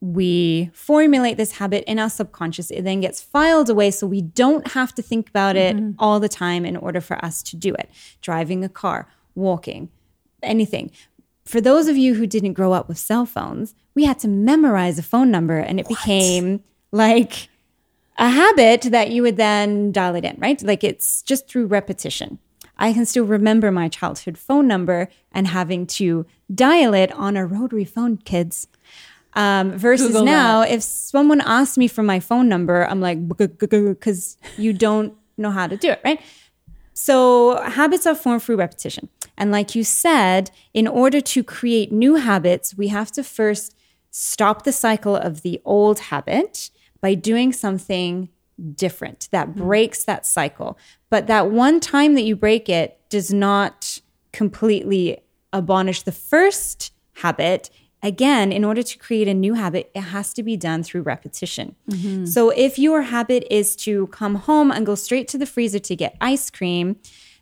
we 0.00 0.70
formulate 0.72 1.36
this 1.36 1.52
habit 1.58 1.82
in 1.90 1.98
our 1.98 2.08
subconscious. 2.08 2.70
It 2.70 2.82
then 2.82 3.00
gets 3.00 3.20
filed 3.20 3.68
away 3.68 3.90
so 3.90 4.06
we 4.06 4.22
don't 4.22 4.68
have 4.68 4.94
to 4.94 5.02
think 5.02 5.28
about 5.28 5.56
it 5.56 5.74
mm-hmm. 5.74 5.90
all 5.98 6.20
the 6.20 6.28
time 6.28 6.64
in 6.64 6.76
order 6.76 7.00
for 7.00 7.16
us 7.24 7.42
to 7.42 7.56
do 7.56 7.74
it. 7.74 7.90
Driving 8.20 8.62
a 8.62 8.68
car, 8.68 9.08
walking, 9.34 9.88
anything. 10.44 10.92
For 11.44 11.60
those 11.60 11.88
of 11.88 11.96
you 11.96 12.14
who 12.14 12.28
didn't 12.28 12.52
grow 12.52 12.72
up 12.72 12.86
with 12.86 12.98
cell 12.98 13.26
phones, 13.26 13.74
we 13.96 14.04
had 14.04 14.20
to 14.20 14.28
memorize 14.28 15.00
a 15.00 15.02
phone 15.02 15.32
number 15.32 15.58
and 15.58 15.80
it 15.80 15.88
became 15.88 16.62
like 16.92 17.48
a 18.16 18.28
habit 18.28 18.82
that 18.82 19.10
you 19.10 19.22
would 19.22 19.38
then 19.38 19.90
dial 19.90 20.14
it 20.14 20.24
in, 20.24 20.36
right? 20.38 20.62
Like 20.62 20.84
it's 20.84 21.20
just 21.22 21.48
through 21.48 21.66
repetition. 21.66 22.38
I 22.76 22.92
can 22.92 23.06
still 23.06 23.24
remember 23.24 23.70
my 23.70 23.88
childhood 23.88 24.36
phone 24.38 24.66
number 24.66 25.08
and 25.32 25.48
having 25.48 25.86
to 25.86 26.26
dial 26.54 26.94
it 26.94 27.12
on 27.12 27.36
a 27.36 27.46
rotary 27.46 27.84
phone, 27.84 28.18
kids. 28.18 28.68
Um, 29.34 29.72
versus 29.72 30.08
Google 30.08 30.24
now, 30.24 30.62
if 30.62 30.82
someone 30.82 31.42
asks 31.42 31.76
me 31.76 31.88
for 31.88 32.02
my 32.02 32.20
phone 32.20 32.48
number, 32.48 32.86
I'm 32.86 33.00
like, 33.00 33.28
because 33.28 34.38
you 34.56 34.72
don't 34.72 35.14
know 35.36 35.50
how 35.50 35.66
to 35.66 35.76
do 35.76 35.90
it, 35.90 36.00
right? 36.04 36.20
So 36.94 37.60
habits 37.60 38.06
are 38.06 38.14
formed 38.14 38.42
through 38.42 38.56
repetition. 38.56 39.10
And 39.36 39.52
like 39.52 39.74
you 39.74 39.84
said, 39.84 40.50
in 40.72 40.88
order 40.88 41.20
to 41.20 41.44
create 41.44 41.92
new 41.92 42.14
habits, 42.14 42.76
we 42.76 42.88
have 42.88 43.12
to 43.12 43.22
first 43.22 43.76
stop 44.10 44.64
the 44.64 44.72
cycle 44.72 45.14
of 45.14 45.42
the 45.42 45.60
old 45.66 45.98
habit 45.98 46.70
by 47.02 47.12
doing 47.14 47.52
something 47.52 48.30
different 48.74 49.28
that 49.32 49.48
mm-hmm. 49.48 49.60
breaks 49.60 50.04
that 50.04 50.26
cycle. 50.26 50.78
But 51.10 51.26
that 51.26 51.50
one 51.50 51.80
time 51.80 52.14
that 52.14 52.22
you 52.22 52.36
break 52.36 52.68
it 52.68 52.98
does 53.08 53.32
not 53.32 54.00
completely 54.32 55.18
abolish 55.52 56.02
the 56.02 56.12
first 56.12 56.92
habit. 57.14 57.70
Again, 58.02 58.52
in 58.52 58.64
order 58.64 58.82
to 58.82 58.98
create 58.98 59.26
a 59.26 59.34
new 59.34 59.54
habit, 59.54 59.90
it 59.94 60.02
has 60.02 60.32
to 60.34 60.42
be 60.42 60.56
done 60.56 60.82
through 60.82 61.02
repetition. 61.02 61.74
Mm-hmm. 61.90 62.26
So 62.26 62.50
if 62.50 62.78
your 62.78 63.02
habit 63.02 63.46
is 63.50 63.74
to 63.76 64.06
come 64.08 64.34
home 64.34 64.70
and 64.70 64.84
go 64.84 64.94
straight 64.94 65.28
to 65.28 65.38
the 65.38 65.46
freezer 65.46 65.78
to 65.78 65.96
get 65.96 66.16
ice 66.20 66.50
cream, 66.50 66.96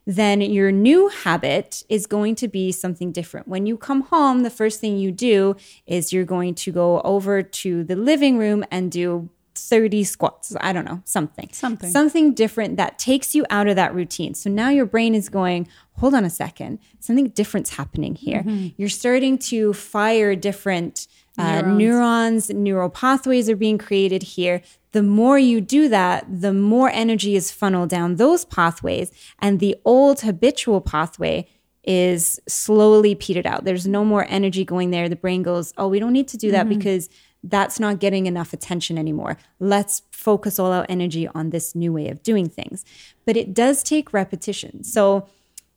then 0.07 0.41
your 0.41 0.71
new 0.71 1.09
habit 1.09 1.83
is 1.89 2.07
going 2.07 2.35
to 2.37 2.49
be 2.49 2.71
something 2.71 3.11
different. 3.11 3.49
When 3.49 3.67
you 3.67 3.77
come 3.77 4.03
home, 4.03 4.43
the 4.43 4.51
first 4.51 4.81
thing 4.81 4.99
you 4.99 5.11
do 5.11 5.57
is 5.87 6.13
you're 6.13 6.25
going 6.25 6.55
to 6.57 6.73
go 6.73 7.01
over 7.01 7.43
to 7.43 7.85
the 7.85 7.97
living 7.97 8.39
room 8.39 8.65
and 8.71 8.93
do 8.93 9.31
30 9.55 10.05
squats. 10.05 10.55
I 10.61 10.73
don't 10.73 10.85
know, 10.85 11.03
something. 11.05 11.49
Something. 11.53 11.91
Something 11.91 12.35
different 12.35 12.77
that 12.77 12.99
takes 12.99 13.35
you 13.35 13.45
out 13.51 13.69
of 13.69 13.77
that 13.77 13.95
routine. 13.95 14.35
So 14.35 14.51
now 14.51 14.69
your 14.71 14.87
brain 14.87 15.15
is 15.15 15.29
going, 15.29 15.69
hold 15.99 16.15
on 16.15 16.25
a 16.25 16.31
second, 16.31 16.79
something 17.01 17.29
different's 17.29 17.77
happening 17.77 18.15
here. 18.15 18.41
Mm-hmm. 18.41 18.69
You're 18.77 18.89
starting 18.89 19.39
to 19.39 19.73
fire 19.73 20.35
different 20.35 21.07
uh, 21.37 21.63
Neurons. 21.63 21.79
neurons, 21.79 22.51
neural 22.51 22.91
pathways 22.91 23.51
are 23.51 23.57
being 23.57 23.79
created 23.79 24.23
here. 24.23 24.63
The 24.93 25.03
more 25.03 25.39
you 25.39 25.61
do 25.61 25.89
that, 25.89 26.25
the 26.29 26.53
more 26.53 26.91
energy 26.91 27.35
is 27.35 27.51
funneled 27.51 27.91
down 27.91 28.17
those 28.17 28.45
pathways, 28.45 29.11
and 29.41 29.59
the 29.59 29.77
old 29.85 30.21
habitual 30.21 30.81
pathway 30.81 31.49
is 31.83 32.41
slowly 32.49 33.15
petered 33.15 33.47
out. 33.47 33.65
There's 33.65 33.87
no 33.87 34.05
more 34.05 34.25
energy 34.29 34.65
going 34.65 34.91
there. 34.91 35.09
The 35.09 35.17
brain 35.17 35.43
goes, 35.43 35.73
Oh, 35.77 35.89
we 35.89 35.99
don't 35.99 36.13
need 36.13 36.29
to 36.29 36.37
do 36.37 36.51
that 36.53 36.69
because 36.69 37.09
that's 37.45 37.79
not 37.79 38.01
getting 38.01 38.27
enough 38.27 38.53
attention 38.53 38.99
anymore. 38.99 39.37
Let's 39.61 40.03
focus 40.11 40.59
all 40.59 40.73
our 40.73 40.87
energy 40.89 41.29
on 41.29 41.51
this 41.51 41.75
new 41.75 41.93
way 41.93 42.09
of 42.09 42.23
doing 42.23 42.49
things. 42.49 42.85
But 43.27 43.37
it 43.37 43.53
does 43.53 43.83
take 43.83 44.13
repetition. 44.13 44.83
So 44.83 45.29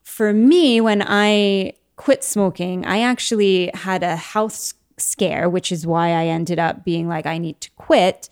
for 0.03 0.31
me, 0.33 0.79
when 0.81 1.03
I 1.05 1.74
quit 1.97 2.24
smoking, 2.24 2.86
I 2.86 3.01
actually 3.01 3.69
had 3.74 4.01
a 4.03 4.15
health 4.15 4.74
scare, 4.97 5.50
which 5.50 5.71
is 5.71 5.86
why 5.86 6.12
I 6.12 6.27
ended 6.27 6.57
up 6.57 6.86
being 6.86 7.07
like, 7.07 7.25
I 7.25 7.38
need 7.38 7.59
to 7.62 7.69
quit. 7.71 8.29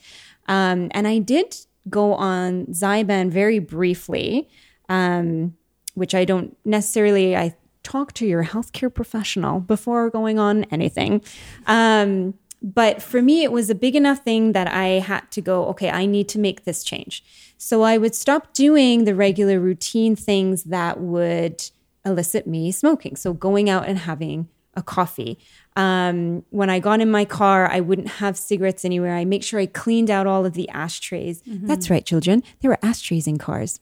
Um, 0.48 0.90
and 0.92 1.08
I 1.08 1.20
did 1.20 1.58
go 1.90 2.14
on 2.14 2.68
Zyban 2.68 3.30
very 3.30 3.60
briefly, 3.60 4.50
um, 4.90 5.56
which 5.94 6.16
I 6.16 6.26
don't 6.26 6.56
necessarily, 6.66 7.36
I 7.36 7.56
talk 7.84 8.14
to 8.14 8.26
your 8.26 8.44
healthcare 8.44 8.94
professional 8.94 9.60
before 9.60 10.10
going 10.10 10.40
on 10.40 10.64
anything. 10.66 11.22
Um, 11.68 12.34
but 12.66 13.00
for 13.00 13.22
me, 13.22 13.44
it 13.44 13.52
was 13.52 13.70
a 13.70 13.76
big 13.76 13.96
enough 13.96 14.24
thing 14.24 14.54
that 14.54 14.68
I 14.68 15.00
had 15.00 15.30
to 15.34 15.42
go, 15.42 15.68
okay, 15.68 15.92
I 15.92 16.08
need 16.08 16.28
to 16.30 16.40
make 16.40 16.64
this 16.64 16.84
change. 16.84 17.24
So 17.60 17.84
I 17.84 18.00
would 18.00 18.16
stop 18.16 18.54
doing 18.54 19.04
the 19.04 19.14
regular 19.14 19.60
routine 19.60 20.16
things 20.16 20.64
that 20.64 21.00
would 21.00 21.70
elicit 22.04 22.48
me 22.48 22.72
smoking. 22.72 23.16
So 23.18 23.34
going 23.34 23.70
out 23.70 23.88
and 23.88 24.00
having 24.00 24.50
a 24.74 24.82
coffee. 24.82 25.38
Um, 25.76 26.44
when 26.50 26.72
I 26.72 26.80
got 26.80 27.02
in 27.02 27.12
my 27.12 27.24
car, 27.24 27.70
I 27.72 27.82
wouldn't 27.82 28.10
have 28.10 28.36
cigarettes 28.36 28.84
anywhere. 28.84 29.16
I 29.16 29.26
make 29.26 29.44
sure 29.44 29.60
I 29.60 29.68
cleaned 29.68 30.10
out 30.10 30.26
all 30.26 30.44
of 30.44 30.54
the 30.54 30.68
ashtrays. 30.70 31.44
That's 31.46 31.92
right, 31.92 32.04
children. 32.04 32.42
There 32.62 32.72
were 32.72 32.80
ashtrays 32.82 33.28
in 33.28 33.38
cars. 33.38 33.80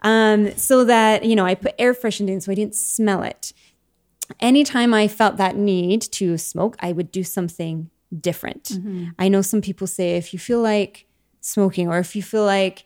Um, 0.00 0.56
so 0.56 0.82
that, 0.84 1.26
you 1.26 1.36
know, 1.36 1.44
I 1.44 1.54
put 1.54 1.74
air 1.78 1.92
freshener 1.92 2.30
in 2.30 2.40
so 2.40 2.50
I 2.50 2.54
didn't 2.54 2.74
smell 2.74 3.22
it. 3.22 3.52
Anytime 4.40 4.94
I 4.94 5.08
felt 5.08 5.36
that 5.36 5.56
need 5.56 6.00
to 6.12 6.38
smoke, 6.38 6.76
I 6.80 6.92
would 6.92 7.12
do 7.12 7.22
something 7.22 7.90
different. 8.20 8.64
Mm-hmm. 8.64 9.08
I 9.18 9.28
know 9.28 9.42
some 9.42 9.60
people 9.60 9.86
say 9.86 10.16
if 10.16 10.32
you 10.32 10.38
feel 10.38 10.60
like 10.60 11.06
smoking 11.40 11.88
or 11.88 11.98
if 11.98 12.16
you 12.16 12.22
feel 12.22 12.44
like 12.44 12.84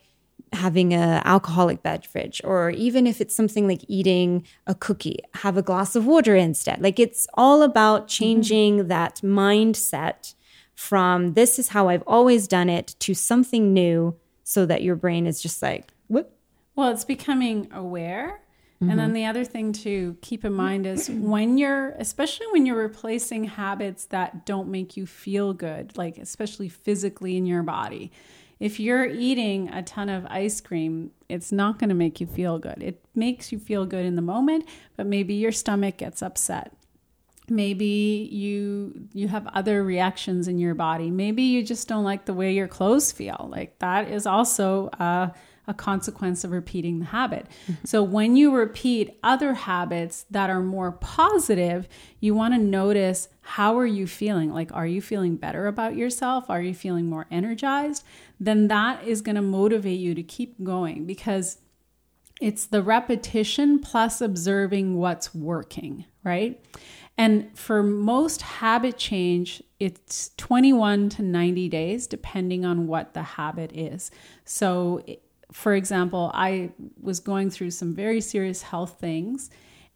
having 0.53 0.95
an 0.95 1.23
alcoholic 1.25 1.83
beverage 1.83 2.41
or 2.43 2.71
even 2.71 3.07
if 3.07 3.21
it's 3.21 3.35
something 3.35 3.69
like 3.69 3.85
eating 3.87 4.47
a 4.67 4.75
cookie 4.75 5.19
have 5.35 5.59
a 5.59 5.63
glass 5.63 5.95
of 5.95 6.07
water 6.07 6.35
instead 6.35 6.81
like 6.81 6.99
it's 6.99 7.27
all 7.35 7.63
about 7.63 8.03
mm-hmm. 8.03 8.09
changing 8.09 8.89
that 8.89 9.17
mindset 9.17 10.35
from 10.75 11.35
this 11.35 11.59
is 11.59 11.69
how 11.69 11.89
i've 11.89 12.05
always 12.07 12.49
done 12.49 12.71
it 12.71 12.95
to 12.99 13.13
something 13.13 13.75
new 13.75 14.17
so 14.43 14.65
that 14.65 14.83
your 14.83 14.97
brain 14.97 15.27
is 15.27 15.43
just 15.43 15.61
like 15.61 15.93
what 16.07 16.33
Well, 16.79 16.91
it's 16.91 17.05
becoming 17.05 17.69
aware. 17.73 18.41
And 18.81 18.91
then 18.91 18.99
mm-hmm. 18.99 19.13
the 19.13 19.25
other 19.25 19.45
thing 19.45 19.73
to 19.73 20.17
keep 20.23 20.45
in 20.45 20.53
mind 20.53 20.87
is 20.87 21.11
when 21.11 21.59
you're, 21.59 21.91
especially 21.99 22.47
when 22.53 22.65
you're 22.65 22.77
replacing 22.77 23.45
habits 23.45 24.05
that 24.07 24.47
don't 24.47 24.69
make 24.69 24.97
you 24.97 25.05
feel 25.05 25.53
good, 25.53 25.99
like 25.99 26.17
especially 26.17 26.69
physically 26.69 27.37
in 27.37 27.45
your 27.45 27.65
body. 27.65 28.13
If 28.61 28.79
you're 28.79 29.07
eating 29.07 29.69
a 29.71 29.83
ton 29.83 30.09
of 30.09 30.27
ice 30.27 30.61
cream, 30.61 31.11
it's 31.29 31.51
not 31.51 31.81
going 31.81 31.89
to 31.89 31.95
make 31.95 32.21
you 32.21 32.27
feel 32.29 32.61
good. 32.61 32.81
It 32.81 33.05
makes 33.17 33.51
you 33.51 33.59
feel 33.59 33.85
good 33.85 34.05
in 34.05 34.15
the 34.15 34.23
moment, 34.23 34.69
but 34.97 35.07
maybe 35.07 35.35
your 35.35 35.53
stomach 35.53 35.97
gets 35.97 36.23
upset 36.23 36.73
maybe 37.51 38.29
you 38.31 39.09
you 39.15 39.29
have 39.29 39.47
other 39.49 39.83
reactions 39.83 40.49
in 40.49 40.59
your 40.59 40.75
body 40.75 41.11
maybe 41.11 41.43
you 41.43 41.63
just 41.63 41.89
don't 41.89 42.05
like 42.05 42.27
the 42.27 42.35
way 42.35 42.53
your 42.53 42.69
clothes 42.69 43.11
feel 43.11 43.49
like 43.51 43.79
that 43.79 44.09
is 44.09 44.27
also 44.27 44.89
a, 45.01 45.33
a 45.69 45.75
consequence 45.75 46.43
of 46.43 46.51
repeating 46.51 46.99
the 46.99 47.05
habit. 47.07 47.47
Mm-hmm. 47.65 47.85
So 47.85 48.03
when 48.03 48.35
you 48.35 48.55
repeat 48.55 49.19
other 49.23 49.55
habits 49.55 50.25
that 50.31 50.51
are 50.51 50.61
more 50.61 50.93
positive 50.93 51.89
you 52.21 52.35
want 52.35 52.55
to 52.55 52.59
notice 52.59 53.29
how 53.41 53.79
are 53.79 53.87
you 53.87 54.07
feeling? 54.07 54.53
Like 54.53 54.73
are 54.75 54.87
you 54.87 55.01
feeling 55.01 55.37
better 55.37 55.67
about 55.67 55.97
yourself? 55.97 56.51
Are 56.51 56.61
you 56.61 56.75
feeling 56.75 57.07
more 57.07 57.27
energized? 57.31 58.05
Then 58.41 58.69
that 58.69 59.07
is 59.07 59.21
going 59.21 59.37
to 59.37 59.43
motivate 59.43 60.01
you 60.01 60.15
to 60.15 60.23
keep 60.23 60.63
going 60.63 61.05
because 61.05 61.59
it's 62.41 62.67
the 62.67 62.83
repetition 62.83 63.79
plus 63.81 64.21
observing 64.21 64.97
what's 64.97 65.35
working, 65.35 66.05
right? 66.25 66.61
And 67.17 67.51
for 67.59 67.83
most 67.83 68.43
habit 68.43 68.97
change, 68.97 69.61
it's 69.81 70.31
21 70.37 71.09
to 71.11 71.23
90 71.23 71.69
days, 71.69 72.07
depending 72.07 72.65
on 72.65 72.87
what 72.87 73.15
the 73.15 73.23
habit 73.23 73.73
is. 73.75 74.13
So, 74.45 75.05
for 75.53 75.75
example, 75.75 76.31
I 76.35 76.71
was 77.01 77.21
going 77.21 77.51
through 77.51 77.71
some 77.71 77.95
very 77.95 78.21
serious 78.21 78.63
health 78.63 78.99
things 79.01 79.51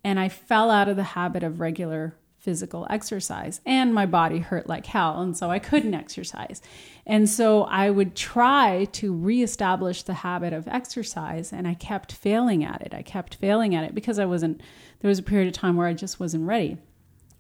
and 0.05 0.19
I 0.19 0.29
fell 0.29 0.71
out 0.71 0.89
of 0.89 0.97
the 0.97 1.03
habit 1.03 1.43
of 1.43 1.61
regular 1.61 2.17
physical 2.39 2.89
exercise 2.91 3.61
and 3.65 3.95
my 3.95 4.05
body 4.05 4.41
hurt 4.41 4.67
like 4.67 4.85
hell 4.87 5.21
and 5.21 5.37
so 5.37 5.51
I 5.51 5.61
couldn't 5.61 5.95
exercise. 5.95 6.61
And 7.07 7.29
so 7.29 7.65
I 7.65 7.91
would 7.91 8.17
try 8.17 8.87
to 8.93 9.15
reestablish 9.15 10.03
the 10.03 10.15
habit 10.15 10.53
of 10.53 10.67
exercise 10.67 11.53
and 11.53 11.69
I 11.69 11.75
kept 11.75 12.13
failing 12.13 12.65
at 12.65 12.83
it. 12.83 12.95
I 12.95 13.03
kept 13.03 13.37
failing 13.37 13.75
at 13.75 13.85
it 13.85 13.95
because 13.95 14.19
I 14.19 14.25
wasn't 14.25 14.61
there 15.01 15.09
was 15.09 15.19
a 15.19 15.23
period 15.23 15.49
of 15.49 15.55
time 15.55 15.77
where 15.77 15.87
I 15.87 15.95
just 15.95 16.19
wasn't 16.19 16.47
ready. 16.47 16.79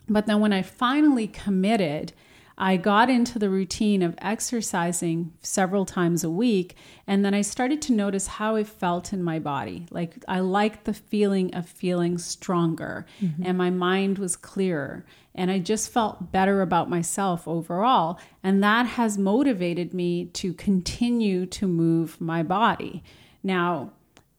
But 0.08 0.26
then 0.26 0.40
when 0.40 0.52
I 0.52 0.62
finally 0.62 1.26
committed, 1.26 2.12
I 2.58 2.76
got 2.76 3.08
into 3.08 3.38
the 3.38 3.50
routine 3.50 4.02
of 4.02 4.14
exercising 4.18 5.32
several 5.40 5.84
times 5.84 6.22
a 6.22 6.30
week. 6.30 6.76
And 7.06 7.24
then 7.24 7.34
I 7.34 7.42
started 7.42 7.80
to 7.82 7.92
notice 7.92 8.26
how 8.26 8.56
it 8.56 8.66
felt 8.66 9.12
in 9.12 9.22
my 9.22 9.38
body. 9.38 9.86
Like 9.90 10.22
I 10.28 10.40
liked 10.40 10.84
the 10.84 10.94
feeling 10.94 11.54
of 11.54 11.68
feeling 11.68 12.18
stronger 12.18 13.06
and 13.44 13.56
my 13.56 13.70
mind 13.70 14.18
was 14.18 14.36
clearer. 14.36 15.04
And 15.34 15.50
I 15.50 15.58
just 15.60 15.90
felt 15.90 16.30
better 16.30 16.60
about 16.60 16.90
myself 16.90 17.48
overall. 17.48 18.18
And 18.42 18.62
that 18.62 18.86
has 18.86 19.16
motivated 19.16 19.94
me 19.94 20.26
to 20.26 20.52
continue 20.52 21.46
to 21.46 21.66
move 21.66 22.20
my 22.20 22.42
body. 22.42 23.02
Now, 23.42 23.92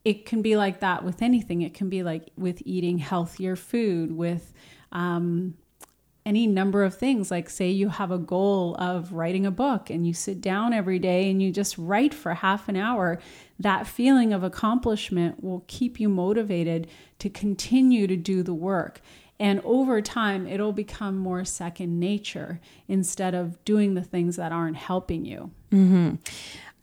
it 0.06 0.26
can 0.26 0.42
be 0.42 0.56
like 0.56 0.82
that 0.82 1.04
with 1.04 1.22
anything. 1.22 1.62
It 1.62 1.74
can 1.74 1.90
be 1.90 2.04
like 2.04 2.30
with 2.38 2.62
eating 2.66 2.98
healthier 2.98 3.56
food, 3.56 4.12
with 4.12 4.54
um, 4.92 5.56
any 6.26 6.48
number 6.48 6.84
of 6.84 6.96
things. 6.96 7.30
Like, 7.30 7.50
say 7.50 7.70
you 7.70 7.90
have 7.90 8.12
a 8.12 8.18
goal 8.18 8.76
of 8.80 9.14
writing 9.14 9.46
a 9.46 9.52
book 9.52 9.90
and 9.90 10.08
you 10.08 10.14
sit 10.14 10.42
down 10.42 10.74
every 10.74 11.00
day 11.00 11.30
and 11.30 11.42
you 11.42 11.52
just 11.52 11.78
write 11.78 12.14
for 12.14 12.34
half 12.34 12.70
an 12.70 12.76
hour, 12.76 13.20
that 13.60 13.88
feeling 13.88 14.34
of 14.34 14.44
accomplishment 14.44 15.44
will 15.44 15.64
keep 15.68 16.00
you 16.00 16.10
motivated 16.10 16.88
to 17.20 17.30
continue 17.30 18.08
to 18.08 18.16
do 18.16 18.44
the 18.44 18.54
work. 18.54 19.02
And 19.40 19.62
over 19.66 20.02
time, 20.02 20.48
it'll 20.48 20.74
become 20.74 21.18
more 21.18 21.44
second 21.44 22.00
nature 22.00 22.62
instead 22.88 23.34
of 23.34 23.64
doing 23.66 23.94
the 23.94 24.04
things 24.04 24.36
that 24.38 24.52
aren't 24.52 24.78
helping 24.78 25.26
you. 25.26 25.52
Mm-hmm. 25.72 26.16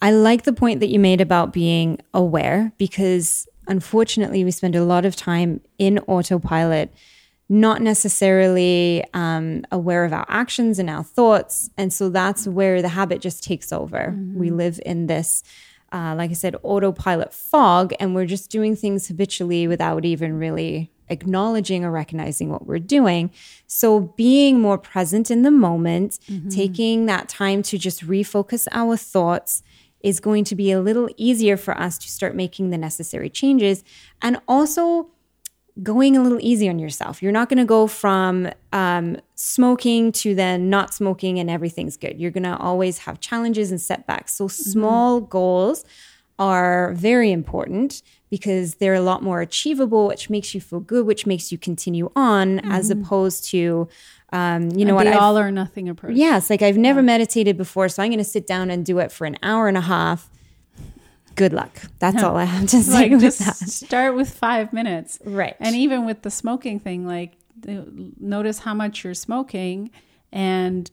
I 0.03 0.13
like 0.13 0.43
the 0.43 0.53
point 0.53 0.81
that 0.81 0.89
you 0.89 0.99
made 0.99 1.21
about 1.21 1.53
being 1.53 2.01
aware 2.13 2.73
because 2.77 3.47
unfortunately, 3.67 4.45
we 4.45 4.51
spend 4.51 4.75
a 4.75 4.85
lot 4.85 5.05
of 5.05 5.15
time 5.15 5.61
in 5.79 5.99
autopilot, 6.01 6.93
not 7.53 7.83
necessarily 7.83 9.05
um, 9.13 9.65
aware 9.73 10.05
of 10.05 10.13
our 10.13 10.25
actions 10.29 10.79
and 10.79 10.89
our 10.89 11.03
thoughts. 11.03 11.69
And 11.77 11.93
so 11.93 12.09
that's 12.09 12.47
where 12.47 12.81
the 12.81 12.89
habit 12.89 13.21
just 13.21 13.43
takes 13.43 13.73
over. 13.73 14.17
We 14.39 14.51
live 14.51 14.81
in 14.87 15.09
this, 15.09 15.43
uh, 15.93 16.15
like 16.17 16.31
I 16.31 16.35
said, 16.35 16.55
autopilot 16.63 17.35
fog, 17.35 17.93
and 17.99 18.15
we're 18.15 18.27
just 18.27 18.53
doing 18.53 18.77
things 18.77 19.09
habitually 19.09 19.67
without 19.67 20.05
even 20.05 20.39
really 20.39 20.93
acknowledging 21.09 21.85
or 21.85 21.91
recognizing 21.91 22.51
what 22.51 22.69
we're 22.69 22.79
doing. 22.79 23.33
So 23.67 23.99
being 23.99 24.61
more 24.61 24.79
present 24.79 25.29
in 25.29 25.43
the 25.43 25.51
moment, 25.51 26.21
taking 26.51 27.07
that 27.07 27.29
time 27.29 27.63
to 27.65 27.79
just 27.79 28.07
refocus 28.07 28.69
our 28.71 28.97
thoughts 28.97 29.65
is 30.03 30.21
going 30.21 30.45
to 30.45 30.55
be 30.55 30.71
a 30.71 30.81
little 30.81 31.09
easier 31.17 31.57
for 31.57 31.77
us 31.77 31.99
to 31.99 32.09
start 32.09 32.37
making 32.37 32.71
the 32.71 32.79
necessary 32.79 33.29
changes 33.29 33.83
and 34.23 34.41
also 34.47 35.11
going 35.83 36.17
a 36.17 36.23
little 36.23 36.39
easy 36.41 36.69
on 36.69 36.79
yourself. 36.79 37.23
You're 37.23 37.33
not 37.33 37.49
going 37.49 37.59
to 37.59 37.65
go 37.65 37.87
from 37.87 38.51
um, 38.73 39.17
smoking 39.35 40.13
to 40.13 40.35
then 40.35 40.69
not 40.69 40.93
smoking 40.93 41.39
and 41.39 41.49
everything's 41.49 41.97
good. 41.97 42.21
You're 42.21 42.31
going 42.31 42.45
to 42.45 42.57
always 42.57 42.99
have 42.99 43.21
challenges 43.21 43.71
and 43.71 43.81
setbacks. 43.81 44.35
So 44.35 44.49
small 44.49 45.21
goals 45.21 45.85
are 46.39 46.93
very 46.95 47.31
important 47.31 48.03
because 48.31 48.77
they're 48.77 48.95
a 48.95 49.01
lot 49.01 49.23
more 49.23 49.41
achievable, 49.41 50.07
which 50.07 50.31
makes 50.31 50.55
you 50.55 50.61
feel 50.61 50.81
good, 50.81 51.05
which 51.07 51.27
makes 51.27 51.51
you 51.51 51.59
continue 51.59 52.11
on, 52.15 52.61
as 52.61 52.91
opposed 52.91 53.45
to, 53.47 53.89
um, 54.33 54.71
you 54.71 54.85
know 54.85 54.95
what? 54.95 55.05
the 55.05 55.11
I've- 55.11 55.19
all 55.19 55.39
or 55.39 55.51
nothing 55.51 55.89
approach. 55.89 56.15
Yes, 56.15 56.49
like 56.49 56.63
I've 56.63 56.79
never 56.79 57.03
meditated 57.03 57.57
before, 57.57 57.89
so 57.89 58.03
I'm 58.03 58.11
going 58.11 58.19
to 58.19 58.25
sit 58.25 58.47
down 58.47 58.71
and 58.71 58.87
do 58.87 58.99
it 59.01 59.11
for 59.13 59.27
an 59.27 59.37
hour 59.43 59.67
and 59.69 59.77
a 59.77 59.83
half. 59.83 60.31
Good 61.37 61.53
luck. 61.53 61.81
That's 61.99 62.23
all 62.23 62.37
I 62.37 62.45
have 62.45 62.69
to 62.69 62.83
say 62.83 62.93
like 62.93 63.11
with 63.13 63.21
just 63.21 63.39
that. 63.41 63.57
start 63.57 64.15
with 64.17 64.31
five 64.31 64.73
minutes 64.73 65.19
Right. 65.25 65.57
and 65.61 65.75
even 65.77 66.05
with 66.05 66.23
the 66.23 66.31
smoking 66.31 66.79
thing 66.81 67.07
like 67.07 67.33
notice 67.65 68.61
how 68.61 68.75
much 68.75 69.05
you're 69.05 69.15
smoking 69.15 69.91
and 70.33 70.91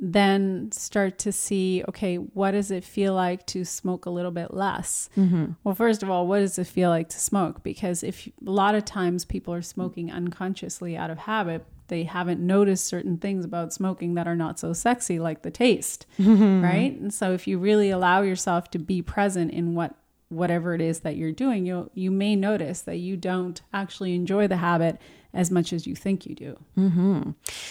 then 0.00 0.70
start 0.72 1.18
to 1.18 1.32
see 1.32 1.84
okay 1.88 2.16
what 2.16 2.50
does 2.50 2.70
it 2.70 2.84
feel 2.84 3.14
like 3.14 3.46
to 3.46 3.64
smoke 3.64 4.06
a 4.06 4.10
little 4.10 4.30
bit 4.30 4.52
less? 4.52 5.08
Mm-hmm. 5.16 5.52
Well 5.62 5.74
first 5.74 6.02
of 6.02 6.10
all 6.10 6.26
what 6.26 6.40
does 6.40 6.58
it 6.58 6.66
feel 6.66 6.90
like 6.90 7.08
to 7.10 7.18
smoke? 7.18 7.62
Because 7.62 8.02
if 8.02 8.26
a 8.26 8.50
lot 8.50 8.74
of 8.74 8.84
times 8.84 9.24
people 9.24 9.54
are 9.54 9.62
smoking 9.62 10.10
unconsciously 10.10 10.96
out 10.96 11.10
of 11.10 11.18
habit 11.18 11.64
they 11.88 12.04
haven't 12.04 12.40
noticed 12.40 12.86
certain 12.86 13.18
things 13.18 13.44
about 13.44 13.72
smoking 13.72 14.14
that 14.14 14.26
are 14.26 14.36
not 14.36 14.58
so 14.58 14.72
sexy 14.72 15.18
like 15.18 15.42
the 15.42 15.50
taste 15.50 16.06
right? 16.18 16.98
And 16.98 17.12
so 17.12 17.32
if 17.32 17.46
you 17.46 17.58
really 17.58 17.90
allow 17.90 18.22
yourself 18.22 18.70
to 18.70 18.78
be 18.78 19.02
present 19.02 19.52
in 19.52 19.74
what 19.74 19.94
whatever 20.28 20.74
it 20.74 20.80
is 20.80 21.00
that 21.00 21.16
you're 21.16 21.30
doing 21.30 21.66
you 21.66 21.88
you 21.94 22.10
may 22.10 22.34
notice 22.34 22.80
that 22.82 22.96
you 22.96 23.16
don't 23.16 23.62
actually 23.72 24.14
enjoy 24.14 24.48
the 24.48 24.56
habit 24.56 24.98
as 25.34 25.50
much 25.50 25.72
as 25.72 25.86
you 25.86 25.94
think 25.94 26.26
you 26.26 26.34
do 26.34 26.56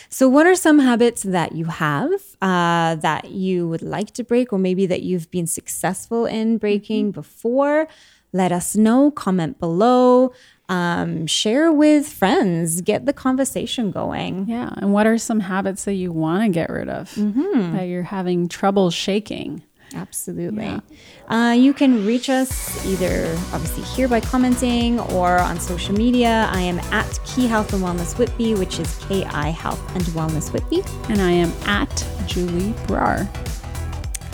So, 0.10 0.29
what 0.29 0.46
are 0.46 0.55
some 0.55 0.79
habits 0.79 1.24
that 1.24 1.53
you 1.53 1.65
have 1.65 2.12
uh, 2.41 2.96
that 2.96 3.32
you 3.32 3.67
would 3.67 3.82
like 3.82 4.12
to 4.13 4.24
break, 4.24 4.51
or 4.53 4.60
maybe 4.60 4.86
that 4.86 5.01
you've 5.01 5.29
been 5.32 5.48
successful 5.48 6.25
in 6.25 6.58
breaking 6.58 7.12
before? 7.12 7.88
Let 8.36 8.51
us 8.51 8.75
know. 8.75 9.12
Comment 9.12 9.60
below. 9.60 10.34
Um, 10.70 11.27
share 11.27 11.72
with 11.72 12.08
friends. 12.08 12.82
Get 12.82 13.05
the 13.05 13.13
conversation 13.13 13.91
going. 13.91 14.48
Yeah. 14.48 14.74
And 14.77 14.91
what 14.93 15.05
are 15.05 15.17
some 15.20 15.41
habits 15.41 15.86
that 15.86 15.93
you 15.93 16.12
want 16.12 16.43
to 16.43 16.50
get 16.50 16.70
rid 16.70 16.89
of 16.89 17.13
that 17.15 17.84
you're 17.84 18.03
having 18.03 18.48
trouble 18.48 18.89
shaking? 18.89 19.62
Absolutely. 19.93 20.81
Uh, 21.27 21.55
you 21.57 21.73
can 21.73 22.05
reach 22.05 22.29
us 22.29 22.85
either 22.85 23.33
obviously 23.53 23.83
here 23.83 24.07
by 24.07 24.19
commenting 24.19 25.00
or 25.00 25.39
on 25.39 25.59
social 25.59 25.95
media. 25.95 26.50
I 26.51 26.62
am 26.62 26.79
at 26.91 27.19
Ki 27.25 27.47
Health 27.47 27.73
and 27.73 27.83
Wellness 27.83 28.17
Whitby, 28.17 28.55
which 28.55 28.79
is 28.79 28.95
K 29.07 29.23
I 29.25 29.50
Health 29.50 29.81
and 29.95 30.03
Wellness 30.05 30.51
Whitby. 30.51 30.83
And 31.09 31.21
I 31.21 31.31
am 31.31 31.51
at 31.67 32.05
Julie 32.25 32.73
Brar. 32.88 33.27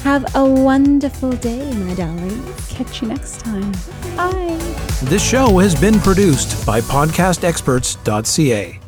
Have 0.02 0.34
a 0.36 0.46
wonderful 0.46 1.32
day, 1.34 1.74
my 1.74 1.94
darling. 1.94 2.42
Catch 2.70 3.02
you 3.02 3.10
next 3.10 3.42
time. 3.42 3.74
Bye. 4.16 4.58
This 5.04 5.28
show 5.28 5.58
has 5.58 5.80
been 5.80 6.00
produced 6.00 6.66
by 6.66 6.80
podcastexperts.ca. 6.82 8.80